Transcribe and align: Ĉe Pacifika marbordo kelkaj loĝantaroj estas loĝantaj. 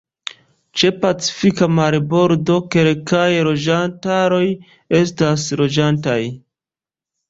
Ĉe 0.79 0.89
Pacifika 1.03 1.67
marbordo 1.81 2.57
kelkaj 2.77 3.29
loĝantaroj 3.51 4.43
estas 5.05 5.49
loĝantaj. 5.65 6.23